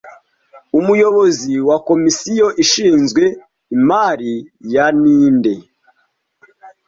Umuyobozi 0.79 1.53
wa 1.67 1.77
komisiyo 1.87 2.47
ishinzwe 2.63 3.23
imari 3.75 4.33
ya 4.73 4.85
ninde 5.01 5.53